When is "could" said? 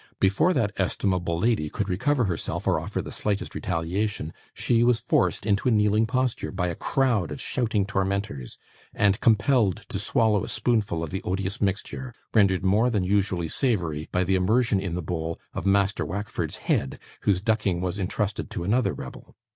1.69-1.87